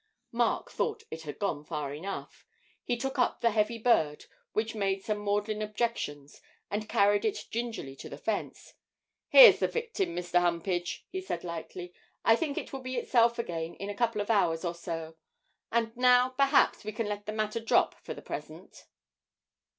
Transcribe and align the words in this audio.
Mark 0.31 0.71
thought 0.71 1.03
it 1.11 1.21
had 1.21 1.37
gone 1.37 1.63
far 1.63 1.93
enough. 1.93 2.47
He 2.83 2.97
took 2.97 3.19
up 3.19 3.41
the 3.41 3.51
heavy 3.51 3.77
bird, 3.77 4.25
which 4.51 4.73
made 4.73 5.03
some 5.05 5.19
maudlin 5.19 5.61
objections, 5.61 6.41
and 6.71 6.89
carried 6.89 7.23
it 7.23 7.45
gingerly 7.51 7.95
to 7.97 8.09
the 8.09 8.17
fence. 8.17 8.73
'Here's 9.29 9.59
the 9.59 9.67
victim, 9.67 10.15
Mr. 10.15 10.39
Humpage,' 10.41 11.05
he 11.11 11.21
said 11.21 11.43
lightly. 11.43 11.93
'I 12.25 12.35
think 12.37 12.57
it 12.57 12.73
will 12.73 12.81
be 12.81 12.97
itself 12.97 13.37
again 13.37 13.75
in 13.75 13.91
a 13.91 13.95
couple 13.95 14.21
of 14.21 14.31
hours 14.31 14.65
or 14.65 14.73
so. 14.73 15.17
And 15.71 15.95
now, 15.95 16.29
perhaps, 16.29 16.83
we 16.83 16.91
can 16.93 17.05
let 17.05 17.27
the 17.27 17.31
matter 17.31 17.59
drop 17.59 17.93
for 18.03 18.15
the 18.15 18.23
present.' 18.23 18.85